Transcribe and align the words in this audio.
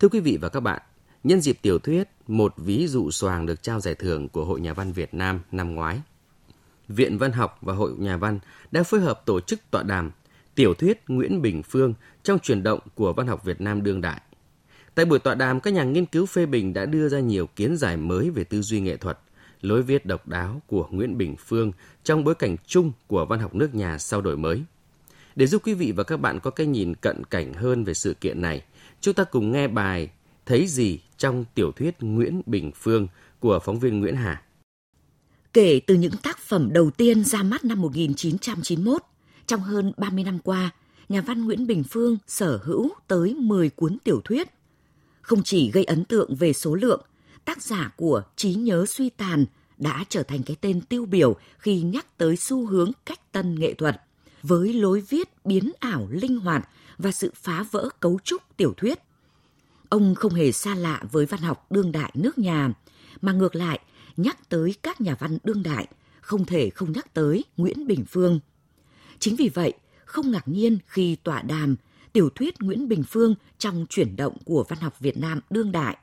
Thưa 0.00 0.08
quý 0.08 0.20
vị 0.20 0.38
và 0.40 0.48
các 0.48 0.60
bạn, 0.60 0.82
nhân 1.24 1.40
dịp 1.40 1.58
tiểu 1.62 1.78
thuyết 1.78 2.08
Một 2.26 2.54
ví 2.56 2.86
dụ 2.86 3.10
xoàng 3.10 3.46
được 3.46 3.62
trao 3.62 3.80
giải 3.80 3.94
thưởng 3.94 4.28
của 4.28 4.44
Hội 4.44 4.60
Nhà 4.60 4.72
văn 4.72 4.92
Việt 4.92 5.14
Nam 5.14 5.40
năm 5.52 5.74
ngoái, 5.74 6.00
Viện 6.88 7.18
Văn 7.18 7.32
học 7.32 7.58
và 7.62 7.74
Hội 7.74 7.92
Nhà 7.98 8.16
văn 8.16 8.38
đã 8.70 8.82
phối 8.82 9.00
hợp 9.00 9.22
tổ 9.26 9.40
chức 9.40 9.60
tọa 9.70 9.82
đàm 9.82 10.10
tiểu 10.54 10.74
thuyết 10.74 11.02
Nguyễn 11.08 11.42
Bình 11.42 11.62
Phương 11.62 11.94
trong 12.22 12.38
truyền 12.38 12.62
động 12.62 12.80
của 12.94 13.12
văn 13.12 13.26
học 13.26 13.44
Việt 13.44 13.60
Nam 13.60 13.82
đương 13.82 14.00
đại. 14.00 14.20
Tại 14.94 15.04
buổi 15.04 15.18
tọa 15.18 15.34
đàm, 15.34 15.60
các 15.60 15.74
nhà 15.74 15.84
nghiên 15.84 16.06
cứu 16.06 16.26
phê 16.26 16.46
bình 16.46 16.72
đã 16.72 16.86
đưa 16.86 17.08
ra 17.08 17.20
nhiều 17.20 17.46
kiến 17.46 17.76
giải 17.76 17.96
mới 17.96 18.30
về 18.30 18.44
tư 18.44 18.62
duy 18.62 18.80
nghệ 18.80 18.96
thuật, 18.96 19.18
lối 19.60 19.82
viết 19.82 20.06
độc 20.06 20.28
đáo 20.28 20.62
của 20.66 20.88
Nguyễn 20.90 21.18
Bình 21.18 21.36
Phương 21.38 21.72
trong 22.04 22.24
bối 22.24 22.34
cảnh 22.34 22.56
chung 22.66 22.92
của 23.06 23.26
văn 23.26 23.40
học 23.40 23.54
nước 23.54 23.74
nhà 23.74 23.98
sau 23.98 24.20
đổi 24.20 24.36
mới. 24.36 24.62
Để 25.36 25.46
giúp 25.46 25.62
quý 25.64 25.74
vị 25.74 25.92
và 25.92 26.04
các 26.04 26.16
bạn 26.16 26.40
có 26.40 26.50
cái 26.50 26.66
nhìn 26.66 26.94
cận 26.94 27.24
cảnh 27.24 27.54
hơn 27.54 27.84
về 27.84 27.94
sự 27.94 28.14
kiện 28.14 28.42
này, 28.42 28.62
chúng 29.00 29.14
ta 29.14 29.24
cùng 29.24 29.52
nghe 29.52 29.68
bài 29.68 30.10
Thấy 30.46 30.66
gì 30.66 31.00
trong 31.16 31.44
tiểu 31.54 31.72
thuyết 31.72 31.96
Nguyễn 32.00 32.42
Bình 32.46 32.70
Phương 32.74 33.08
của 33.40 33.58
phóng 33.64 33.78
viên 33.78 34.00
Nguyễn 34.00 34.16
Hà. 34.16 34.42
Kể 35.52 35.80
từ 35.86 35.94
những 35.94 36.16
tác 36.22 36.38
phẩm 36.38 36.68
đầu 36.72 36.90
tiên 36.90 37.24
ra 37.24 37.42
mắt 37.42 37.64
năm 37.64 37.80
1991, 37.80 39.02
trong 39.46 39.60
hơn 39.60 39.92
30 39.96 40.24
năm 40.24 40.38
qua, 40.38 40.70
nhà 41.08 41.20
văn 41.20 41.44
Nguyễn 41.44 41.66
Bình 41.66 41.84
Phương 41.90 42.18
sở 42.26 42.60
hữu 42.62 42.90
tới 43.08 43.34
10 43.34 43.70
cuốn 43.70 43.98
tiểu 44.04 44.20
thuyết. 44.24 44.48
Không 45.20 45.42
chỉ 45.42 45.70
gây 45.70 45.84
ấn 45.84 46.04
tượng 46.04 46.34
về 46.34 46.52
số 46.52 46.74
lượng, 46.74 47.02
tác 47.44 47.62
giả 47.62 47.92
của 47.96 48.22
Trí 48.36 48.54
nhớ 48.54 48.86
suy 48.88 49.10
tàn 49.10 49.44
đã 49.78 50.04
trở 50.08 50.22
thành 50.22 50.42
cái 50.42 50.56
tên 50.60 50.80
tiêu 50.80 51.06
biểu 51.06 51.36
khi 51.58 51.80
nhắc 51.80 52.18
tới 52.18 52.36
xu 52.36 52.66
hướng 52.66 52.90
cách 53.06 53.32
tân 53.32 53.60
nghệ 53.60 53.74
thuật, 53.74 54.02
với 54.48 54.72
lối 54.72 55.00
viết 55.00 55.28
biến 55.44 55.72
ảo 55.80 56.08
linh 56.10 56.38
hoạt 56.38 56.68
và 56.98 57.12
sự 57.12 57.32
phá 57.34 57.64
vỡ 57.70 57.88
cấu 58.00 58.18
trúc 58.24 58.42
tiểu 58.56 58.74
thuyết. 58.76 58.98
Ông 59.88 60.14
không 60.14 60.34
hề 60.34 60.52
xa 60.52 60.74
lạ 60.74 61.02
với 61.12 61.26
văn 61.26 61.40
học 61.40 61.66
đương 61.70 61.92
đại 61.92 62.12
nước 62.14 62.38
nhà, 62.38 62.72
mà 63.20 63.32
ngược 63.32 63.54
lại, 63.54 63.80
nhắc 64.16 64.48
tới 64.48 64.74
các 64.82 65.00
nhà 65.00 65.16
văn 65.18 65.38
đương 65.44 65.62
đại, 65.62 65.86
không 66.20 66.44
thể 66.44 66.70
không 66.70 66.92
nhắc 66.92 67.14
tới 67.14 67.44
Nguyễn 67.56 67.86
Bình 67.86 68.04
Phương. 68.08 68.40
Chính 69.18 69.36
vì 69.36 69.48
vậy, 69.48 69.72
không 70.04 70.30
ngạc 70.30 70.48
nhiên 70.48 70.78
khi 70.86 71.16
tọa 71.16 71.42
đàm 71.42 71.76
tiểu 72.12 72.30
thuyết 72.30 72.54
Nguyễn 72.60 72.88
Bình 72.88 73.02
Phương 73.08 73.34
trong 73.58 73.86
chuyển 73.88 74.16
động 74.16 74.36
của 74.44 74.64
văn 74.68 74.78
học 74.80 75.00
Việt 75.00 75.18
Nam 75.18 75.40
đương 75.50 75.72
đại 75.72 75.96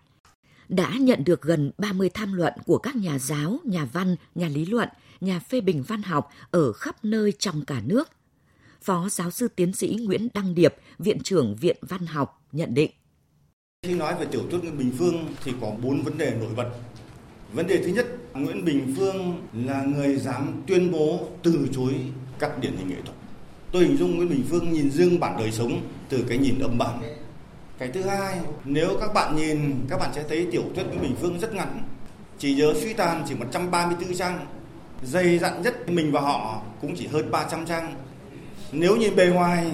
đã 0.69 0.93
nhận 0.99 1.23
được 1.23 1.41
gần 1.41 1.71
30 1.77 2.09
tham 2.09 2.33
luận 2.33 2.53
của 2.65 2.77
các 2.77 2.95
nhà 2.95 3.19
giáo, 3.19 3.59
nhà 3.63 3.85
văn, 3.93 4.15
nhà 4.35 4.47
lý 4.47 4.65
luận, 4.65 4.89
nhà 5.21 5.39
phê 5.39 5.61
bình 5.61 5.83
văn 5.87 6.03
học 6.03 6.29
ở 6.51 6.73
khắp 6.73 7.05
nơi 7.05 7.33
trong 7.39 7.65
cả 7.65 7.81
nước. 7.85 8.09
Phó 8.83 9.09
giáo 9.09 9.31
sư 9.31 9.47
tiến 9.55 9.73
sĩ 9.73 9.97
Nguyễn 10.01 10.27
Đăng 10.33 10.55
Điệp, 10.55 10.75
Viện 10.99 11.19
trưởng 11.23 11.55
Viện 11.55 11.77
Văn 11.81 12.05
học 12.05 12.41
nhận 12.51 12.73
định. 12.73 12.91
Khi 13.83 13.93
nói 13.93 14.15
về 14.19 14.25
tiểu 14.25 14.41
thuyết 14.51 14.63
Nguyễn 14.63 14.77
Bình 14.77 14.91
Phương 14.97 15.25
thì 15.43 15.51
có 15.61 15.71
bốn 15.81 16.01
vấn 16.01 16.17
đề 16.17 16.33
nổi 16.39 16.49
bật. 16.55 16.69
Vấn 17.53 17.67
đề 17.67 17.77
thứ 17.77 17.87
nhất, 17.87 18.07
Nguyễn 18.33 18.65
Bình 18.65 18.93
Phương 18.97 19.41
là 19.53 19.83
người 19.83 20.15
dám 20.15 20.61
tuyên 20.67 20.91
bố 20.91 21.27
từ 21.43 21.67
chối 21.73 21.93
các 22.39 22.59
điển 22.59 22.75
hình 22.77 22.89
nghệ 22.89 23.01
thuật. 23.05 23.17
Tôi 23.71 23.83
hình 23.83 23.97
dung 23.97 24.15
Nguyễn 24.15 24.29
Bình 24.29 24.43
Phương 24.49 24.73
nhìn 24.73 24.91
dương 24.91 25.19
bản 25.19 25.37
đời 25.39 25.51
sống 25.51 25.81
từ 26.09 26.25
cái 26.29 26.37
nhìn 26.37 26.59
âm 26.59 26.77
bản. 26.77 27.01
Cái 27.77 27.89
thứ 27.93 28.01
hai, 28.01 28.39
nếu 28.65 28.97
các 28.99 29.13
bạn 29.13 29.35
nhìn, 29.35 29.85
các 29.89 29.99
bạn 29.99 30.11
sẽ 30.15 30.23
thấy 30.29 30.47
tiểu 30.51 30.63
thuyết 30.75 30.83
Nguyễn 30.83 31.01
Bình 31.01 31.15
Phương 31.21 31.39
rất 31.39 31.53
ngắn. 31.53 31.83
Chỉ 32.37 32.55
nhớ 32.55 32.73
suy 32.81 32.93
tàn 32.93 33.25
chỉ 33.29 33.35
134 33.35 34.15
trang. 34.15 34.47
Dày 35.03 35.39
dặn 35.39 35.61
nhất 35.61 35.89
mình 35.89 36.11
và 36.11 36.21
họ 36.21 36.61
cũng 36.81 36.95
chỉ 36.95 37.07
hơn 37.07 37.31
300 37.31 37.65
trang. 37.65 37.95
Nếu 38.75 38.95
như 38.95 39.11
bề 39.11 39.27
ngoài 39.27 39.65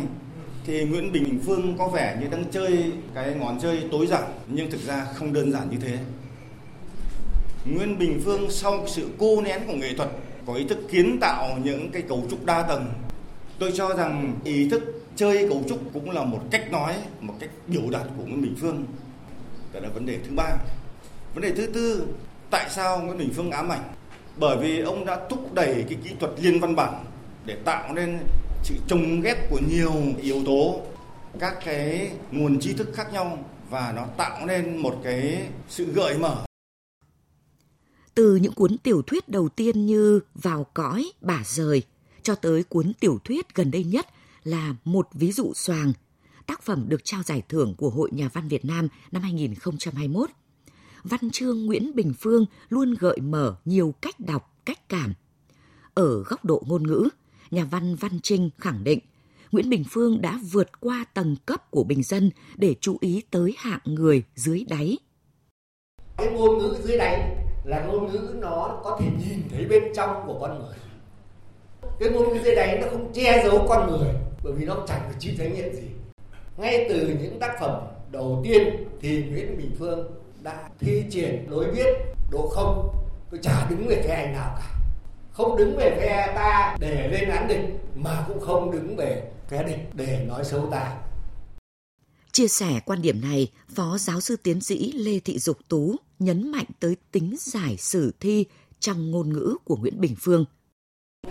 thì 0.66 0.84
Nguyễn 0.84 1.12
Bình 1.12 1.40
Phương 1.46 1.76
có 1.78 1.88
vẻ 1.88 2.18
như 2.22 2.28
đang 2.32 2.44
chơi 2.52 2.92
cái 3.16 3.34
ngón 3.34 3.60
chơi 3.62 3.84
tối 3.92 4.08
giản 4.08 4.24
nhưng 4.48 4.72
thực 4.72 4.82
ra 4.88 5.06
không 5.14 5.34
đơn 5.34 5.52
giản 5.52 5.70
như 5.70 5.78
thế. 5.82 5.98
Nguyễn 7.66 8.00
Bình 8.00 8.22
Phương 8.26 8.52
sau 8.52 8.88
sự 8.88 9.10
cô 9.18 9.42
nén 9.42 9.62
của 9.68 9.74
nghệ 9.74 9.94
thuật 9.94 10.10
có 10.48 10.54
ý 10.54 10.64
thức 10.68 10.78
kiến 10.92 11.18
tạo 11.22 11.58
những 11.64 11.92
cái 11.92 12.02
cấu 12.02 12.24
trúc 12.30 12.46
đa 12.46 12.62
tầng. 12.62 12.86
Tôi 13.60 13.72
cho 13.76 13.94
rằng 13.94 14.40
ý 14.44 14.70
thức 14.70 15.04
chơi 15.16 15.50
cấu 15.50 15.64
trúc 15.70 15.80
cũng 15.94 16.12
là 16.12 16.24
một 16.24 16.42
cách 16.52 16.72
nói, 16.72 16.94
một 17.22 17.34
cách 17.40 17.50
biểu 17.68 17.84
đạt 17.92 18.04
của 18.18 18.24
Nguyễn 18.24 18.42
Bình 18.42 18.56
Phương. 18.62 18.86
Đó 19.74 19.80
là 19.80 19.90
vấn 19.90 20.06
đề 20.06 20.18
thứ 20.24 20.32
ba. 20.36 20.50
Vấn 21.34 21.44
đề 21.44 21.52
thứ 21.52 21.68
tư, 21.68 22.08
tại 22.50 22.70
sao 22.70 23.02
Nguyễn 23.02 23.18
Bình 23.18 23.30
Phương 23.36 23.52
ám 23.52 23.72
ảnh? 23.72 23.84
Bởi 24.38 24.58
vì 24.58 24.80
ông 24.80 25.06
đã 25.06 25.20
thúc 25.30 25.54
đẩy 25.54 25.86
cái 25.90 25.98
kỹ 26.04 26.10
thuật 26.20 26.32
liên 26.42 26.60
văn 26.60 26.76
bản 26.76 27.06
để 27.46 27.56
tạo 27.66 27.94
nên 27.94 28.20
sự 28.64 28.76
trồng 28.88 29.22
ghép 29.22 29.50
của 29.50 29.60
nhiều 29.70 29.94
yếu 30.22 30.44
tố 30.46 30.82
các 31.40 31.58
cái 31.66 32.12
nguồn 32.32 32.60
tri 32.60 32.74
thức 32.74 32.90
khác 32.94 33.14
nhau 33.14 33.46
và 33.70 33.94
nó 33.96 34.06
tạo 34.18 34.46
nên 34.46 34.78
một 34.78 35.02
cái 35.04 35.48
sự 35.70 35.86
gợi 35.94 36.18
mở 36.18 36.46
từ 38.20 38.36
những 38.36 38.54
cuốn 38.54 38.78
tiểu 38.78 39.02
thuyết 39.02 39.30
đầu 39.30 39.50
tiên 39.50 39.86
như 39.86 40.20
Vào 40.36 40.66
cõi, 40.74 41.12
bà 41.22 41.44
rời, 41.46 41.84
cho 42.24 42.36
tới 42.36 42.64
cuốn 42.64 42.94
tiểu 43.00 43.20
thuyết 43.24 43.56
gần 43.56 43.72
đây 43.72 43.84
nhất 43.84 44.08
là 44.44 44.76
Một 44.86 45.08
ví 45.14 45.32
dụ 45.32 45.54
xoàng, 45.56 45.94
tác 46.46 46.62
phẩm 46.62 46.86
được 46.90 47.02
trao 47.04 47.24
giải 47.24 47.42
thưởng 47.50 47.76
của 47.78 47.90
Hội 47.90 48.10
Nhà 48.12 48.30
văn 48.34 48.48
Việt 48.48 48.66
Nam 48.66 48.88
năm 49.12 49.22
2021. 49.22 50.30
Văn 51.04 51.30
chương 51.32 51.66
Nguyễn 51.66 51.96
Bình 51.96 52.14
Phương 52.20 52.46
luôn 52.70 52.96
gợi 53.00 53.18
mở 53.22 53.56
nhiều 53.66 53.94
cách 54.02 54.20
đọc, 54.20 54.58
cách 54.66 54.90
cảm. 54.90 55.14
Ở 55.94 56.24
góc 56.24 56.46
độ 56.46 56.64
ngôn 56.68 56.88
ngữ, 56.88 57.10
nhà 57.52 57.64
văn 57.64 57.96
Văn 57.96 58.20
Trinh 58.24 58.50
khẳng 58.58 58.84
định, 58.84 59.00
Nguyễn 59.52 59.70
Bình 59.70 59.84
Phương 59.90 60.22
đã 60.22 60.40
vượt 60.52 60.80
qua 60.80 61.06
tầng 61.14 61.36
cấp 61.46 61.72
của 61.72 61.84
bình 61.84 62.04
dân 62.04 62.32
để 62.56 62.76
chú 62.82 62.98
ý 63.02 63.24
tới 63.32 63.54
hạng 63.58 63.80
người 63.86 64.24
dưới 64.36 64.66
đáy. 64.70 64.98
Cái 66.18 66.28
ngôn 66.28 66.58
ngữ 66.58 66.76
dưới 66.84 66.98
đáy 66.98 67.36
là 67.64 67.86
ngôn 67.86 68.12
ngữ 68.12 68.36
nó 68.42 68.82
có 68.84 69.00
thể 69.02 69.08
nhìn 69.20 69.40
thấy 69.50 69.66
bên 69.66 69.84
trong 69.96 70.24
của 70.28 70.38
con 70.42 70.60
người. 70.60 70.76
Cái 72.00 72.10
ngôn 72.10 72.30
ngữ 72.30 72.40
dưới 72.44 72.56
đáy 72.56 72.80
nó 72.82 72.88
không 72.92 73.14
che 73.14 73.44
giấu 73.44 73.66
con 73.70 73.92
người, 73.92 74.14
bởi 74.44 74.54
vì 74.54 74.66
nó 74.66 74.86
chẳng 74.88 75.02
có 75.08 75.14
trí 75.20 75.38
thể 75.38 75.50
nghiệm 75.50 75.74
gì. 75.74 75.88
Ngay 76.58 76.86
từ 76.90 77.18
những 77.22 77.40
tác 77.40 77.58
phẩm 77.60 77.82
đầu 78.12 78.42
tiên 78.44 78.88
thì 79.02 79.24
Nguyễn 79.24 79.58
Bình 79.58 79.76
Phương 79.80 80.12
đã 80.42 80.70
thi 80.80 81.04
triển 81.10 81.46
lối 81.50 81.72
viết 81.72 81.88
độ 82.32 82.48
không. 82.48 82.96
Tôi 83.32 83.40
chả 83.44 83.70
đứng 83.70 83.88
về 83.88 84.02
phe 84.08 84.14
anh 84.14 84.34
nào 84.34 84.56
cả 84.60 84.79
không 85.40 85.58
đứng 85.58 85.76
về 85.78 85.98
phe 86.00 86.34
ta 86.36 86.76
để 86.80 87.08
lên 87.12 87.30
án 87.30 87.48
địch 87.48 87.80
mà 87.96 88.24
cũng 88.28 88.40
không 88.40 88.72
đứng 88.72 88.96
về 88.96 89.32
phe 89.48 89.64
địch 89.64 89.90
để 89.94 90.26
nói 90.28 90.44
xấu 90.44 90.68
ta 90.72 90.98
Chia 92.32 92.48
sẻ 92.48 92.80
quan 92.86 93.02
điểm 93.02 93.22
này, 93.22 93.52
Phó 93.76 93.98
Giáo 93.98 94.22
sư 94.22 94.36
Tiến 94.44 94.62
sĩ 94.62 94.92
Lê 94.92 95.20
Thị 95.20 95.40
Dục 95.40 95.58
Tú 95.68 95.96
nhấn 96.20 96.52
mạnh 96.52 96.66
tới 96.80 96.96
tính 97.12 97.36
giải 97.40 97.78
sử 97.78 98.14
thi 98.20 98.46
trong 98.80 99.12
ngôn 99.12 99.34
ngữ 99.34 99.56
của 99.64 99.76
Nguyễn 99.76 100.02
Bình 100.02 100.16
Phương. 100.20 100.46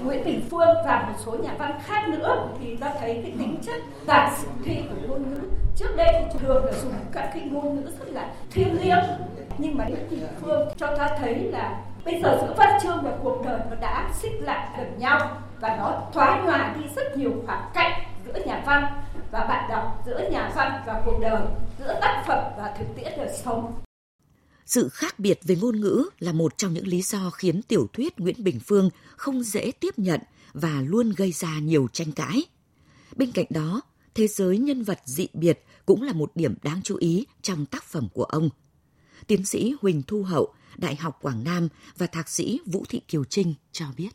Nguyễn 0.05 0.25
Bình 0.25 0.41
Phương 0.51 0.75
và 0.85 1.09
một 1.09 1.19
số 1.27 1.37
nhà 1.43 1.57
văn 1.59 1.81
khác 1.85 2.09
nữa 2.09 2.55
thì 2.61 2.77
ta 2.77 2.95
thấy 3.01 3.21
cái 3.23 3.33
tính 3.39 3.57
chất 3.63 3.83
giải 4.07 4.33
sử 4.41 4.49
thi 4.65 4.77
của 4.91 5.09
ngôn 5.09 5.31
ngữ. 5.31 5.58
Trước 5.79 5.97
đây 5.97 6.25
thì 6.33 6.39
thường 6.39 6.65
là 6.65 6.73
dùng 6.83 6.93
các 7.13 7.31
cái 7.35 7.43
ngôn 7.43 7.77
ngữ 7.77 7.91
rất 7.99 8.09
là 8.13 8.35
thiêng 8.51 8.83
liêng, 8.83 9.05
nhưng 9.59 9.77
mà 9.77 9.85
Nguyễn 9.85 10.11
Bình 10.11 10.27
Phương 10.41 10.69
cho 10.77 10.97
ta 10.97 11.17
thấy 11.19 11.35
là 11.35 11.85
bây 12.05 12.23
giờ 12.23 12.39
giữa 12.43 12.55
văn 12.57 12.79
chương 12.83 13.03
và 13.03 13.19
cuộc 13.23 13.43
đời 13.45 13.61
nó 13.71 13.77
đã 13.81 14.13
xích 14.23 14.33
lại 14.41 14.69
gần 14.79 14.99
nhau 14.99 15.43
và 15.61 15.77
nó 15.77 16.03
thoái 16.13 16.41
hòa 16.41 16.77
đi 16.79 16.87
rất 16.97 17.17
nhiều 17.17 17.33
khoảng 17.47 17.71
cách 17.75 17.93
giữa 18.27 18.45
nhà 18.47 18.63
văn 18.67 18.85
và 19.31 19.45
bạn 19.45 19.71
đọc, 19.71 20.03
giữa 20.07 20.29
nhà 20.31 20.53
văn 20.57 20.83
và 20.87 21.03
cuộc 21.05 21.19
đời, 21.21 21.43
giữa 21.79 21.99
tác 22.01 22.25
phẩm 22.27 22.45
và 22.57 22.75
thực 22.79 22.87
tiễn 22.97 23.13
đời 23.17 23.39
sống. 23.45 23.73
Sự 24.67 24.89
khác 24.89 25.19
biệt 25.19 25.41
về 25.43 25.57
ngôn 25.61 25.81
ngữ 25.81 26.09
là 26.19 26.33
một 26.33 26.59
trong 26.59 26.73
những 26.73 26.87
lý 26.87 27.03
do 27.03 27.31
khiến 27.31 27.63
tiểu 27.63 27.87
thuyết 27.93 28.21
Nguyễn 28.21 28.45
Bình 28.45 28.61
Phương 28.67 28.91
không 29.17 29.43
dễ 29.43 29.73
tiếp 29.81 29.95
nhận 29.97 30.21
và 30.53 30.83
luôn 30.85 31.13
gây 31.17 31.33
ra 31.33 31.59
nhiều 31.63 31.89
tranh 31.93 32.13
cãi. 32.13 32.43
Bên 33.17 33.33
cạnh 33.33 33.47
đó, 33.51 33.81
thế 34.19 34.27
giới 34.27 34.59
nhân 34.59 34.83
vật 34.83 34.99
dị 35.05 35.29
biệt 35.33 35.65
cũng 35.87 36.03
là 36.03 36.13
một 36.13 36.31
điểm 36.35 36.55
đáng 36.63 36.81
chú 36.85 36.97
ý 36.97 37.27
trong 37.43 37.67
tác 37.67 37.85
phẩm 37.85 38.09
của 38.15 38.25
ông. 38.25 38.49
Tiến 39.27 39.45
sĩ 39.45 39.75
Huỳnh 39.81 40.03
Thu 40.03 40.23
Hậu, 40.23 40.55
Đại 40.77 40.97
học 40.97 41.19
Quảng 41.23 41.45
Nam 41.45 41.69
và 41.97 42.07
thạc 42.07 42.29
sĩ 42.29 42.61
Vũ 42.67 42.85
Thị 42.89 43.01
Kiều 43.09 43.25
Trinh 43.25 43.55
cho 43.73 43.87
biết 43.97 44.09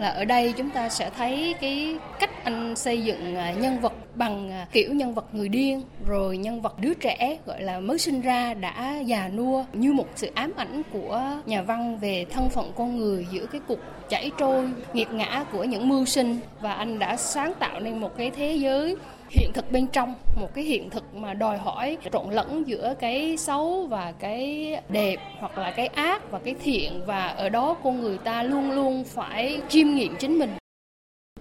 là 0.00 0.08
ở 0.08 0.24
đây 0.24 0.54
chúng 0.56 0.70
ta 0.70 0.88
sẽ 0.88 1.10
thấy 1.16 1.54
cái 1.60 1.98
cách 2.20 2.30
anh 2.44 2.76
xây 2.76 3.02
dựng 3.02 3.36
à, 3.36 3.52
nhân 3.52 3.80
vật 3.80 3.92
bằng 4.14 4.50
à, 4.50 4.66
kiểu 4.72 4.94
nhân 4.94 5.14
vật 5.14 5.24
người 5.32 5.48
điên, 5.48 5.82
rồi 6.06 6.36
nhân 6.36 6.62
vật 6.62 6.80
đứa 6.80 6.94
trẻ, 6.94 7.38
gọi 7.46 7.62
là, 7.62 7.80
mới 7.80 7.98
sinh 7.98 8.20
ra 8.20 8.54
đã 8.54 8.98
già 9.06 9.28
nua, 9.28 9.64
như 9.72 9.92
một 9.92 10.06
sự 10.16 10.30
ám 10.34 10.52
ảnh 10.56 10.82
của 10.92 11.22
nhà 11.46 11.62
văn 11.62 11.98
về 11.98 12.26
thân 12.30 12.48
phận 12.48 12.72
con 12.76 12.96
người 12.96 13.26
giữa 13.30 13.46
cái 13.46 13.60
cuộc 13.68 13.78
chảy 14.08 14.30
trôi, 14.38 14.70
nghiệt 14.92 15.12
ngã 15.12 15.44
của 15.52 15.64
những 15.64 15.88
mưu 15.88 16.04
sinh. 16.04 16.38
Và 16.60 16.72
anh 16.72 16.98
đã 16.98 17.16
sáng 17.16 17.54
tạo 17.58 17.80
nên 17.80 17.98
một 17.98 18.16
cái 18.16 18.30
thế 18.30 18.54
giới 18.54 18.96
hiện 19.30 19.50
thực 19.54 19.72
bên 19.72 19.86
trong, 19.86 20.14
một 20.40 20.54
cái 20.54 20.64
hiện 20.64 20.90
thực 20.90 21.14
mà 21.14 21.34
đòi 21.34 21.58
hỏi 21.58 21.96
trộn 22.12 22.30
lẫn 22.30 22.68
giữa 22.68 22.94
cái 23.00 23.36
xấu 23.36 23.86
và 23.86 24.12
cái 24.18 24.72
đẹp, 24.88 25.16
hoặc 25.38 25.58
là 25.58 25.70
cái 25.70 25.86
ác 25.86 26.30
và 26.30 26.38
cái 26.38 26.54
thiện. 26.64 27.00
Và 27.06 27.26
ở 27.26 27.48
đó 27.48 27.76
con 27.84 28.00
người 28.00 28.18
ta 28.18 28.42
luôn 28.42 28.70
luôn 28.70 29.04
phải 29.04 29.60
chiêm 29.68 29.94
nghiệm 29.94 30.16
chính 30.16 30.38
mình 30.38 30.50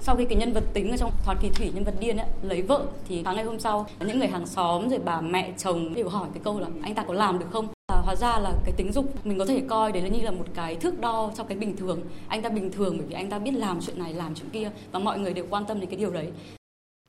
sau 0.06 0.16
khi 0.16 0.26
cái 0.26 0.38
nhân 0.38 0.54
vật 0.54 0.64
tính 0.74 0.92
ở 0.92 0.98
trong 0.98 1.12
thoạt 1.26 1.38
kỳ 1.42 1.50
thủy 1.50 1.72
nhân 1.74 1.84
vật 1.84 1.96
điên 2.00 2.18
ấy, 2.18 2.28
lấy 2.42 2.62
vợ 2.62 2.86
thì 3.08 3.22
sáng 3.26 3.36
ngày 3.36 3.46
hôm 3.46 3.60
sau 3.60 3.88
những 4.00 4.20
người 4.20 4.28
hàng 4.28 4.48
xóm 4.48 4.90
rồi 4.90 5.00
bà 5.06 5.22
mẹ 5.22 5.54
chồng 5.58 5.94
đều 5.94 6.10
hỏi 6.10 6.28
cái 6.34 6.42
câu 6.44 6.60
là 6.60 6.68
anh 6.82 6.96
ta 6.96 7.04
có 7.08 7.14
làm 7.14 7.40
được 7.40 7.46
không 7.52 7.68
à, 7.88 7.96
hóa 8.06 8.16
ra 8.16 8.40
là 8.40 8.54
cái 8.66 8.74
tính 8.78 8.92
dục 8.92 9.26
mình 9.26 9.40
có 9.40 9.46
thể 9.46 9.62
coi 9.70 9.92
đấy 9.92 10.02
là 10.02 10.08
như 10.08 10.22
là 10.22 10.32
một 10.32 10.46
cái 10.54 10.76
thước 10.76 11.00
đo 11.00 11.32
trong 11.38 11.48
cái 11.48 11.58
bình 11.58 11.78
thường 11.78 12.02
anh 12.28 12.42
ta 12.42 12.50
bình 12.50 12.72
thường 12.72 12.98
bởi 12.98 13.08
vì 13.08 13.16
anh 13.16 13.30
ta 13.30 13.40
biết 13.40 13.54
làm 13.54 13.82
chuyện 13.82 14.00
này 14.00 14.14
làm 14.14 14.36
chuyện 14.36 14.50
kia 14.50 14.72
và 14.92 15.00
mọi 15.00 15.20
người 15.20 15.34
đều 15.34 15.46
quan 15.50 15.66
tâm 15.66 15.80
đến 15.80 15.90
cái 15.90 16.00
điều 16.00 16.12
đấy 16.12 16.32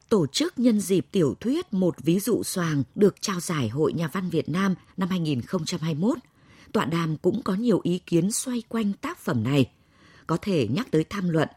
tổ 0.08 0.26
chức 0.26 0.58
nhân 0.58 0.81
dịp 0.81 1.06
tiểu 1.12 1.35
thuyết 1.40 1.73
Một 1.73 1.94
ví 2.02 2.20
dụ 2.20 2.43
xoàng 2.43 2.82
được 2.94 3.14
trao 3.20 3.40
giải 3.40 3.69
Hội 3.69 3.93
Nhà 3.93 4.08
văn 4.12 4.31
Việt 4.31 4.49
Nam 4.49 4.75
năm 4.97 5.08
2021. 5.08 6.19
Tọa 6.73 6.85
đàm 6.85 7.17
cũng 7.17 7.43
có 7.43 7.55
nhiều 7.55 7.81
ý 7.82 7.99
kiến 7.99 8.32
xoay 8.32 8.62
quanh 8.69 8.93
tác 8.93 9.19
phẩm 9.19 9.44
này. 9.44 9.70
Có 10.26 10.37
thể 10.43 10.69
nhắc 10.70 10.90
tới 10.90 11.05
tham 11.05 11.29
luận, 11.29 11.49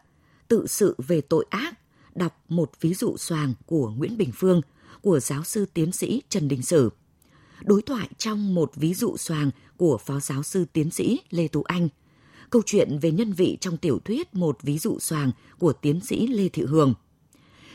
tự 0.48 0.66
sự 0.66 0.94
về 0.98 1.20
tội 1.20 1.46
ác, 1.50 1.78
đọc 2.14 2.44
một 2.48 2.70
ví 2.80 2.94
dụ 2.94 3.16
xoàng 3.16 3.54
của 3.66 3.90
Nguyễn 3.90 4.16
Bình 4.18 4.30
Phương, 4.34 4.60
của 5.02 5.20
giáo 5.20 5.44
sư 5.44 5.66
tiến 5.74 5.92
sĩ 5.92 6.22
Trần 6.28 6.48
Đình 6.48 6.62
Sử. 6.62 6.90
Đối 7.64 7.82
thoại 7.82 8.08
trong 8.18 8.54
một 8.54 8.72
ví 8.74 8.94
dụ 8.94 9.16
xoàng 9.16 9.50
của 9.76 9.98
Phó 9.98 10.20
giáo 10.20 10.42
sư 10.42 10.64
tiến 10.72 10.90
sĩ 10.90 11.20
Lê 11.30 11.48
Tú 11.48 11.62
Anh. 11.62 11.88
Câu 12.50 12.62
chuyện 12.66 12.98
về 12.98 13.10
nhân 13.10 13.32
vị 13.32 13.58
trong 13.60 13.76
tiểu 13.76 13.98
thuyết 14.04 14.34
Một 14.34 14.58
ví 14.62 14.78
dụ 14.78 14.98
xoàng 14.98 15.32
của 15.58 15.72
tiến 15.72 16.00
sĩ 16.00 16.26
Lê 16.26 16.48
Thị 16.48 16.62
Hường– 16.62 16.94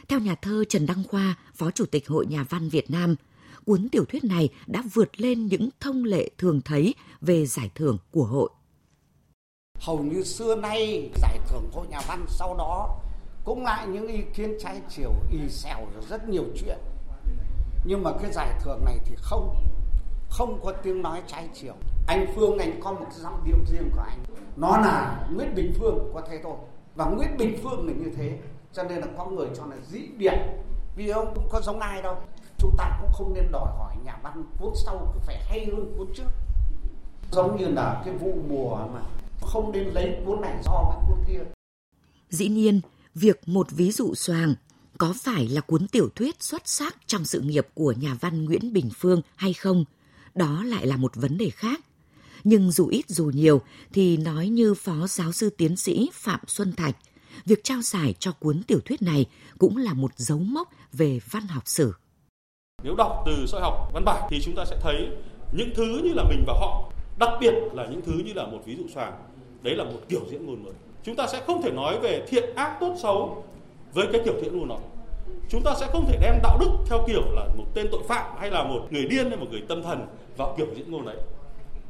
theo 0.07 0.19
nhà 0.19 0.35
thơ 0.35 0.63
Trần 0.69 0.85
Đăng 0.85 1.03
Khoa, 1.03 1.35
Phó 1.55 1.71
Chủ 1.71 1.85
tịch 1.85 2.07
Hội 2.07 2.25
Nhà 2.25 2.45
văn 2.49 2.69
Việt 2.69 2.91
Nam, 2.91 3.15
cuốn 3.65 3.89
tiểu 3.89 4.05
thuyết 4.05 4.23
này 4.23 4.49
đã 4.67 4.83
vượt 4.93 5.21
lên 5.21 5.47
những 5.47 5.69
thông 5.79 6.03
lệ 6.03 6.29
thường 6.37 6.61
thấy 6.61 6.93
về 7.21 7.45
giải 7.45 7.71
thưởng 7.75 7.97
của 8.11 8.25
hội. 8.25 8.49
Hầu 9.85 9.99
như 9.99 10.23
xưa 10.23 10.55
nay 10.55 11.09
giải 11.15 11.39
thưởng 11.47 11.69
Hội 11.73 11.87
Nhà 11.87 11.99
văn 12.07 12.25
sau 12.27 12.55
đó 12.57 12.99
cũng 13.43 13.63
lại 13.63 13.87
những 13.87 14.07
ý 14.07 14.21
kiến 14.33 14.57
trái 14.59 14.81
chiều, 14.89 15.11
y 15.31 15.49
xèo 15.49 15.77
rất 16.09 16.29
nhiều 16.29 16.43
chuyện. 16.55 16.77
Nhưng 17.85 18.03
mà 18.03 18.11
cái 18.21 18.31
giải 18.31 18.49
thưởng 18.61 18.85
này 18.85 18.99
thì 19.05 19.15
không, 19.17 19.55
không 20.29 20.59
có 20.63 20.71
tiếng 20.83 21.01
nói 21.01 21.21
trái 21.27 21.49
chiều. 21.53 21.73
Anh 22.07 22.25
Phương 22.35 22.57
anh 22.57 22.79
có 22.83 22.91
một 22.91 23.07
giọng 23.11 23.43
điệu 23.45 23.57
riêng 23.67 23.89
của 23.95 24.01
anh. 24.01 24.23
Nó 24.55 24.77
là 24.77 25.25
Nguyễn 25.35 25.55
Bình 25.55 25.73
Phương 25.79 26.11
có 26.13 26.21
thế 26.29 26.39
thôi. 26.43 26.55
Và 26.95 27.05
Nguyễn 27.05 27.37
Bình 27.37 27.57
Phương 27.63 27.87
là 27.87 27.93
như 27.93 28.11
thế 28.17 28.37
cho 28.73 28.83
nên 28.83 28.99
là 28.99 29.07
có 29.17 29.25
người 29.25 29.47
cho 29.57 29.65
là 29.65 29.75
dĩ 29.89 29.99
biệt 30.17 30.33
vì 30.95 31.09
ông 31.09 31.33
cũng 31.35 31.47
có 31.51 31.61
giống 31.61 31.79
ai 31.79 32.01
đâu 32.01 32.15
chúng 32.57 32.75
ta 32.77 32.99
cũng 33.01 33.11
không 33.13 33.33
nên 33.33 33.51
đòi 33.51 33.71
hỏi 33.77 33.95
nhà 34.05 34.17
văn 34.23 34.43
cuốn 34.59 34.71
sau 34.75 34.97
cũng 34.97 35.21
phải 35.21 35.37
hay 35.43 35.65
hơn 35.65 35.93
cuốn 35.97 36.07
trước 36.15 36.29
giống 37.31 37.57
như 37.57 37.67
là 37.67 38.01
cái 38.05 38.13
vụ 38.13 38.33
mùa 38.47 38.75
mà 38.75 39.01
không 39.45 39.71
nên 39.71 39.87
lấy 39.87 40.15
cuốn 40.25 40.41
này 40.41 40.57
so 40.63 40.71
với 40.71 41.07
cuốn 41.07 41.25
kia 41.27 41.43
dĩ 42.29 42.47
nhiên 42.47 42.81
việc 43.15 43.41
một 43.45 43.67
ví 43.71 43.91
dụ 43.91 44.15
xoàng 44.15 44.55
có 44.97 45.13
phải 45.23 45.47
là 45.47 45.61
cuốn 45.61 45.87
tiểu 45.87 46.09
thuyết 46.15 46.43
xuất 46.43 46.61
sắc 46.65 46.95
trong 47.05 47.25
sự 47.25 47.41
nghiệp 47.41 47.67
của 47.73 47.91
nhà 47.91 48.17
văn 48.21 48.45
Nguyễn 48.45 48.73
Bình 48.73 48.89
Phương 48.97 49.21
hay 49.35 49.53
không, 49.53 49.85
đó 50.35 50.63
lại 50.63 50.87
là 50.87 50.97
một 50.97 51.15
vấn 51.15 51.37
đề 51.37 51.49
khác. 51.49 51.79
Nhưng 52.43 52.71
dù 52.71 52.87
ít 52.87 53.05
dù 53.07 53.25
nhiều 53.25 53.61
thì 53.93 54.17
nói 54.17 54.47
như 54.47 54.73
Phó 54.73 55.07
Giáo 55.07 55.31
sư 55.31 55.49
Tiến 55.49 55.77
sĩ 55.77 56.09
Phạm 56.13 56.39
Xuân 56.47 56.73
Thạch– 56.73 56.97
việc 57.45 57.63
trao 57.63 57.81
giải 57.81 58.13
cho 58.19 58.31
cuốn 58.31 58.63
tiểu 58.67 58.79
thuyết 58.85 59.01
này 59.01 59.25
cũng 59.57 59.77
là 59.77 59.93
một 59.93 60.11
dấu 60.15 60.37
mốc 60.39 60.69
về 60.93 61.19
văn 61.31 61.47
học 61.47 61.63
sử. 61.65 61.93
Nếu 62.83 62.95
đọc 62.95 63.23
từ 63.25 63.45
sợi 63.47 63.61
học 63.61 63.89
văn 63.93 64.05
bản 64.05 64.27
thì 64.29 64.41
chúng 64.41 64.55
ta 64.55 64.65
sẽ 64.65 64.77
thấy 64.81 65.09
những 65.53 65.69
thứ 65.75 66.01
như 66.03 66.13
là 66.13 66.23
mình 66.23 66.43
và 66.47 66.53
họ, 66.53 66.91
đặc 67.19 67.29
biệt 67.41 67.53
là 67.73 67.87
những 67.91 68.01
thứ 68.01 68.13
như 68.25 68.33
là 68.33 68.45
một 68.45 68.59
ví 68.65 68.75
dụ 68.75 68.83
xoàng. 68.93 69.13
Đấy 69.63 69.75
là 69.75 69.83
một 69.83 69.99
kiểu 70.09 70.21
diễn 70.29 70.45
ngôn 70.45 70.63
mới. 70.63 70.73
Chúng 71.03 71.15
ta 71.15 71.27
sẽ 71.27 71.41
không 71.47 71.61
thể 71.61 71.71
nói 71.71 71.99
về 71.99 72.23
thiện 72.27 72.55
ác 72.55 72.77
tốt 72.79 72.95
xấu 73.01 73.43
với 73.93 74.07
cái 74.11 74.21
kiểu 74.25 74.33
diễn 74.41 74.57
ngôn 74.57 74.67
đó. 74.67 74.77
Chúng 75.49 75.61
ta 75.63 75.75
sẽ 75.79 75.87
không 75.91 76.05
thể 76.05 76.17
đem 76.21 76.39
đạo 76.43 76.57
đức 76.59 76.69
theo 76.85 77.03
kiểu 77.07 77.21
là 77.31 77.47
một 77.57 77.65
tên 77.73 77.87
tội 77.91 78.01
phạm 78.07 78.37
hay 78.37 78.51
là 78.51 78.63
một 78.63 78.81
người 78.89 79.05
điên 79.05 79.29
hay 79.29 79.37
một 79.37 79.45
người 79.51 79.63
tâm 79.67 79.83
thần 79.83 80.05
vào 80.37 80.55
kiểu 80.57 80.67
diễn 80.75 80.91
ngôn 80.91 81.05
đấy. 81.05 81.17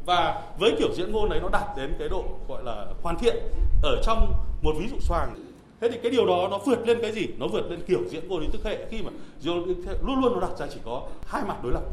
Và 0.06 0.44
với 0.60 0.75
kiểu 0.80 0.94
diễn 0.94 1.12
ngôn 1.12 1.30
đấy 1.30 1.40
nó 1.42 1.50
đạt 1.50 1.78
đến 1.78 1.94
cái 2.00 2.10
độ 2.10 2.24
gọi 2.50 2.64
là 2.64 2.86
hoàn 3.04 3.18
thiện 3.20 3.36
ở 3.84 4.02
trong 4.04 4.34
một 4.62 4.74
ví 4.80 4.88
dụ 4.88 4.96
xoàng. 5.00 5.36
Thế 5.81 5.90
thì 5.90 5.98
cái 6.04 6.12
điều 6.12 6.26
đó 6.26 6.48
nó 6.52 6.58
vượt 6.58 6.88
lên 6.88 6.98
cái 7.02 7.12
gì? 7.12 7.28
Nó 7.38 7.48
vượt 7.48 7.72
lên 7.72 7.81
kiểu 7.88 8.00
diễn 8.10 8.28
ngôn 8.28 8.42
ý 8.42 8.48
thức 8.52 8.62
hệ. 8.64 8.86
Khi 8.90 9.02
mà 9.02 9.12
luôn 10.02 10.22
luôn 10.22 10.34
nó 10.34 10.40
đặt 10.40 10.58
ra 10.58 10.68
chỉ 10.74 10.80
có 10.86 11.08
hai 11.26 11.44
mặt 11.48 11.64
đối 11.64 11.72
lập. 11.72 11.84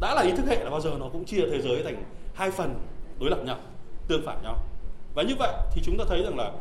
Đã 0.00 0.14
là 0.14 0.22
ý 0.22 0.32
thức 0.32 0.46
hệ 0.48 0.64
là 0.64 0.70
bao 0.70 0.80
giờ 0.80 0.90
nó 1.00 1.08
cũng 1.12 1.24
chia 1.24 1.42
thế 1.50 1.60
giới 1.60 1.82
thành 1.82 2.04
hai 2.34 2.50
phần 2.50 2.74
đối 3.20 3.30
lập 3.30 3.38
nhau, 3.44 3.56
tương 4.08 4.26
phản 4.26 4.42
nhau 4.42 4.56
và 5.14 5.22
như 5.22 5.34
vậy 5.38 5.52
thì 5.72 5.82
chúng 5.84 5.98
ta 5.98 6.04
thấy 6.08 6.22
rằng 6.22 6.36
là 6.36 6.52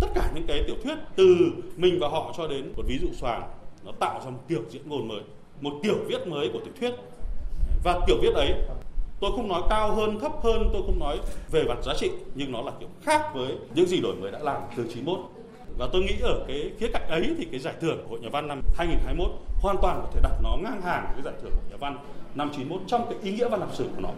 tất 0.00 0.08
cả 0.14 0.30
những 0.34 0.46
cái 0.46 0.64
tiểu 0.66 0.76
thuyết 0.84 0.94
từ 1.16 1.36
mình 1.76 1.98
và 2.00 2.08
họ 2.08 2.34
cho 2.36 2.46
đến 2.46 2.72
một 2.76 2.82
ví 2.86 2.98
dụ 3.02 3.08
xoàng, 3.12 3.50
nó 3.84 3.92
tạo 4.00 4.20
ra 4.24 4.30
một 4.30 4.40
kiểu 4.48 4.62
diễn 4.70 4.88
ngôn 4.88 5.08
mới, 5.08 5.20
một 5.60 5.72
kiểu 5.82 5.96
viết 6.08 6.26
mới 6.26 6.50
của 6.52 6.58
tiểu 6.58 6.74
thuyết 6.80 6.94
và 7.84 8.00
kiểu 8.06 8.16
viết 8.22 8.34
ấy, 8.34 8.54
tôi 9.20 9.30
không 9.36 9.48
nói 9.48 9.62
cao 9.70 9.94
hơn, 9.94 10.18
thấp 10.20 10.32
hơn, 10.42 10.70
tôi 10.72 10.82
không 10.86 10.98
nói 10.98 11.18
về 11.50 11.64
mặt 11.68 11.78
giá 11.84 11.94
trị, 11.98 12.10
nhưng 12.34 12.52
nó 12.52 12.62
là 12.62 12.72
kiểu 12.80 12.88
khác 13.02 13.34
với 13.34 13.56
những 13.74 13.86
gì 13.86 14.00
đổi 14.00 14.14
mới 14.14 14.30
đã 14.30 14.38
làm 14.38 14.62
từ 14.76 14.86
91 14.94 15.18
và 15.78 15.88
tôi 15.92 16.02
nghĩ 16.02 16.14
ở 16.22 16.44
cái 16.48 16.72
khía 16.78 16.88
cạnh 16.92 17.08
ấy 17.08 17.34
thì 17.38 17.44
cái 17.50 17.60
giải 17.60 17.74
thưởng 17.80 17.98
của 18.02 18.10
hội 18.10 18.20
nhà 18.20 18.28
văn 18.32 18.48
năm 18.48 18.60
2021 18.76 19.30
hoàn 19.62 19.76
toàn 19.82 20.00
có 20.02 20.10
thể 20.14 20.20
đặt 20.22 20.32
nó 20.42 20.56
ngang 20.62 20.82
hàng 20.82 21.12
với 21.14 21.22
giải 21.22 21.34
thưởng 21.42 21.52
hội 21.52 21.62
nhà 21.70 21.76
văn 21.80 21.98
năm 22.34 22.50
91 22.56 22.82
trong 22.86 23.06
cái 23.10 23.18
ý 23.22 23.32
nghĩa 23.32 23.48
văn 23.48 23.60
học 23.60 23.70
sử 23.74 23.84
của 23.96 24.00
nó. 24.00 24.08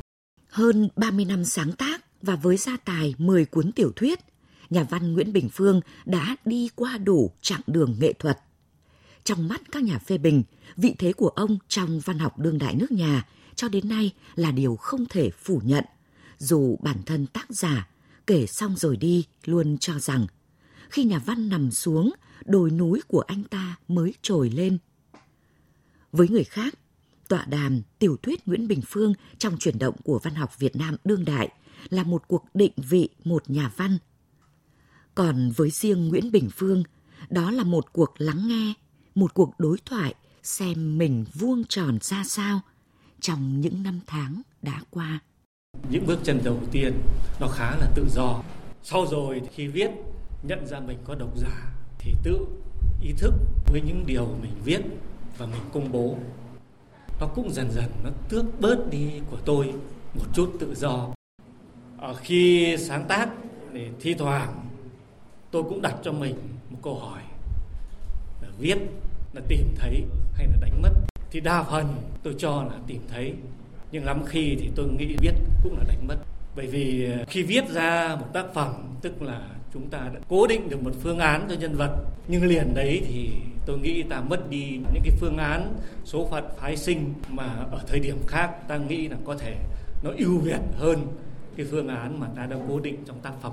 Hơn 0.49 0.89
30 0.97 1.25
năm 1.25 1.45
sáng 1.45 1.73
tác 1.79 1.94
và 2.25 2.37
với 2.37 2.57
gia 2.57 2.77
tài 2.77 3.15
10 3.19 3.45
cuốn 3.45 3.73
tiểu 3.73 3.93
thuyết, 3.97 4.19
nhà 4.71 4.87
văn 4.91 5.13
Nguyễn 5.13 5.33
Bình 5.33 5.49
Phương 5.53 5.81
đã 6.05 6.37
đi 6.45 6.69
qua 6.75 6.99
đủ 6.99 7.31
chặng 7.41 7.61
đường 7.67 7.97
nghệ 8.01 8.13
thuật. 8.13 8.39
Trong 9.25 9.49
mắt 9.49 9.61
các 9.73 9.83
nhà 9.83 9.99
phê 9.99 10.19
bình, 10.19 10.43
vị 10.77 10.95
thế 10.99 11.13
của 11.13 11.29
ông 11.29 11.59
trong 11.69 12.01
văn 12.01 12.19
học 12.19 12.39
đương 12.39 12.59
đại 12.59 12.75
nước 12.75 12.93
nhà 12.93 13.27
cho 13.55 13.69
đến 13.69 13.89
nay 13.89 14.11
là 14.35 14.51
điều 14.51 14.77
không 14.77 15.07
thể 15.07 15.31
phủ 15.31 15.61
nhận, 15.65 15.85
dù 16.39 16.77
bản 16.83 16.97
thân 17.07 17.27
tác 17.27 17.47
giả 17.51 17.89
kể 18.27 18.47
xong 18.47 18.77
rồi 18.77 18.97
đi 18.97 19.25
luôn 19.45 19.79
cho 19.79 19.99
rằng 19.99 20.27
khi 20.91 21.05
nhà 21.05 21.19
văn 21.19 21.49
nằm 21.49 21.71
xuống, 21.71 22.13
đồi 22.45 22.71
núi 22.71 23.01
của 23.09 23.21
anh 23.21 23.45
ta 23.45 23.77
mới 23.89 24.15
trồi 24.23 24.51
lên. 24.51 24.79
Với 26.13 26.29
người 26.29 26.45
khác, 26.45 26.75
tọa 27.29 27.45
đàm 27.45 27.83
tiểu 27.99 28.17
thuyết 28.23 28.49
Nguyễn 28.49 28.69
Bình 28.69 28.81
Phương 28.87 29.15
trong 29.39 29.59
chuyển 29.59 29.79
động 29.79 29.95
của 30.05 30.19
văn 30.19 30.35
học 30.35 30.59
Việt 30.59 30.77
Nam 30.77 30.97
đương 31.05 31.25
đại 31.25 31.49
là 31.89 32.03
một 32.03 32.29
cuộc 32.29 32.45
định 32.55 32.73
vị 32.77 33.09
một 33.25 33.51
nhà 33.51 33.73
văn. 33.77 33.99
Còn 35.15 35.51
với 35.57 35.71
riêng 35.71 36.09
Nguyễn 36.09 36.33
Bình 36.33 36.49
Phương, 36.57 36.83
đó 37.31 37.51
là 37.51 37.65
một 37.65 37.93
cuộc 37.93 38.15
lắng 38.19 38.49
nghe, 38.49 38.75
một 39.15 39.35
cuộc 39.35 39.55
đối 39.59 39.79
thoại 39.85 40.15
xem 40.43 40.99
mình 40.99 41.25
vuông 41.35 41.65
tròn 41.69 41.99
ra 42.03 42.25
sao– 42.25 42.61
trong 43.25 43.61
những 43.61 43.83
năm 43.83 44.01
tháng 44.07 44.43
đã 44.63 44.81
qua. 44.91 45.21
Những 45.91 46.07
bước 46.07 46.19
chân 46.23 46.41
đầu 46.45 46.59
tiên 46.73 46.93
nó 47.41 47.49
khá 47.49 47.77
là 47.77 47.91
tự 47.95 48.07
do. 48.11 48.43
Sau 48.83 49.07
rồi 49.07 49.43
khi 49.55 49.67
viết 49.67 49.91
nhận 50.43 50.67
ra 50.67 50.81
mình 50.81 50.99
có 51.05 51.15
độc 51.15 51.39
giả 51.39 51.75
thì 51.99 52.13
tự 52.23 52.47
ý 53.03 53.13
thức 53.19 53.35
với 53.73 53.81
những 53.81 54.05
điều 54.07 54.27
mình 54.43 54.53
viết 54.65 54.81
và 55.39 55.47
mình 55.47 55.61
công 55.73 55.93
bố. 55.93 56.19
Nó 57.21 57.27
cũng 57.27 57.53
dần 57.53 57.71
dần 57.73 57.91
nó 58.05 58.11
tước 58.29 58.61
bớt 58.61 58.91
đi 58.91 59.21
của 59.31 59.39
tôi 59.45 59.73
một 60.15 60.27
chút 60.35 60.57
tự 60.61 60.75
do. 60.75 61.09
Ở 62.05 62.15
khi 62.15 62.77
sáng 62.79 63.05
tác 63.09 63.29
thì 63.73 63.89
thi 64.01 64.15
thoảng, 64.15 64.69
tôi 65.51 65.63
cũng 65.63 65.83
đặt 65.83 65.95
cho 66.03 66.13
mình 66.13 66.35
một 66.71 66.79
câu 66.83 66.95
hỏi. 66.95 67.21
Là 68.43 68.49
viết 68.59 68.79
là 69.33 69.41
tìm 69.49 69.67
thấy 69.77 70.05
hay 70.35 70.47
là 70.47 70.57
đánh 70.61 70.83
mất? 70.83 70.91
Thì 71.31 71.41
đa 71.41 71.63
phần 71.63 71.95
tôi 72.23 72.35
cho 72.39 72.63
là 72.63 72.79
tìm 72.87 73.01
thấy, 73.09 73.35
nhưng 73.93 74.05
lắm 74.05 74.23
khi 74.27 74.57
thì 74.61 74.71
tôi 74.77 74.89
nghĩ 74.89 75.17
viết 75.21 75.35
cũng 75.63 75.79
là 75.79 75.85
đánh 75.89 76.07
mất. 76.09 76.17
Bởi 76.57 76.67
vì 76.67 77.11
ờ, 77.13 77.25
khi 77.29 77.43
viết 77.43 77.69
ra 77.69 78.17
một 78.21 78.27
tác 78.33 78.55
phẩm, 78.55 78.75
tức 79.03 79.23
là 79.23 79.49
chúng 79.75 79.89
ta 79.89 79.99
đã 79.99 80.21
cố 80.29 80.47
định 80.47 80.71
được 80.71 80.83
một 80.83 80.93
phương 81.03 81.19
án 81.19 81.47
cho 81.49 81.55
nhân 81.55 81.77
vật, 81.77 81.97
nhưng 82.29 82.45
liền 82.45 82.75
đấy 82.75 83.03
thì 83.09 83.31
tôi 83.67 83.79
nghĩ 83.79 84.03
ta 84.03 84.21
mất 84.21 84.51
đi 84.51 84.81
những 84.93 85.03
cái 85.05 85.17
phương 85.21 85.37
án, 85.37 85.75
số 86.05 86.29
phận 86.31 86.45
phái 86.59 86.77
sinh 86.77 87.15
mà 87.29 87.47
ở 87.71 87.81
thời 87.87 88.01
điểm 88.01 88.17
khác 88.27 88.69
ta 88.69 88.77
nghĩ 88.77 89.09
là 89.09 89.17
có 89.25 89.37
thể 89.37 89.57
nó 90.03 90.11
ưu 90.19 90.39
việt 90.39 90.61
hơn 90.79 91.07
cái 91.57 91.67
phương 91.71 91.89
án 91.89 92.21
mà 92.21 92.29
ta 92.37 92.47
đã 92.47 92.57
cố 92.69 92.81
định 92.81 92.99
trong 93.07 93.21
tác 93.21 93.33
phẩm 93.43 93.53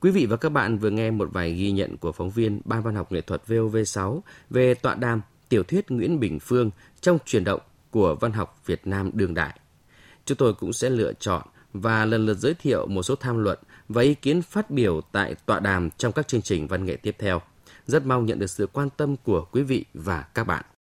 Quý 0.00 0.10
vị 0.10 0.26
và 0.26 0.36
các 0.36 0.48
bạn 0.48 0.78
vừa 0.78 0.90
nghe 0.90 1.10
một 1.10 1.28
vài 1.32 1.52
ghi 1.52 1.70
nhận 1.70 1.96
của 1.96 2.12
phóng 2.12 2.30
viên 2.30 2.60
Ban 2.64 2.82
Văn 2.82 2.94
học 2.94 3.12
Nghệ 3.12 3.20
thuật 3.20 3.42
VOV6 3.46 4.20
về 4.50 4.74
tọa 4.74 4.94
đàm 4.94 5.20
tiểu 5.48 5.62
thuyết 5.62 5.90
Nguyễn 5.90 6.20
Bình 6.20 6.38
Phương 6.38 6.70
trong 7.00 7.18
truyền 7.24 7.44
động 7.44 7.60
của 7.90 8.16
văn 8.20 8.32
học 8.32 8.62
Việt 8.66 8.86
Nam 8.86 9.10
đương 9.14 9.34
đại. 9.34 9.60
Chúng 10.28 10.38
tôi 10.38 10.54
cũng 10.54 10.72
sẽ 10.72 10.90
lựa 10.90 11.12
chọn 11.12 11.42
và 11.72 12.04
lần 12.04 12.26
lượt 12.26 12.34
giới 12.34 12.54
thiệu 12.54 12.86
một 12.86 13.02
số 13.02 13.14
tham 13.14 13.38
luận 13.38 13.58
và 13.88 14.02
ý 14.02 14.14
kiến 14.14 14.42
phát 14.42 14.70
biểu 14.70 15.00
tại 15.12 15.34
tọa 15.46 15.60
đàm 15.60 15.90
trong 15.90 16.12
các 16.12 16.28
chương 16.28 16.42
trình 16.42 16.66
văn 16.66 16.84
nghệ 16.84 16.96
tiếp 16.96 17.16
theo. 17.18 17.40
Rất 17.86 18.06
mong 18.06 18.26
nhận 18.26 18.38
được 18.38 18.50
sự 18.50 18.66
quan 18.66 18.88
tâm 18.96 19.16
của 19.16 19.44
quý 19.52 19.62
vị 19.62 19.84
và 19.94 20.22
các 20.34 20.44
bạn. 20.44 20.64